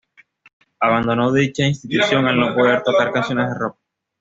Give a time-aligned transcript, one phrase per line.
[0.79, 3.77] Abandonó dicha institución al no poder tocar canciones de rock.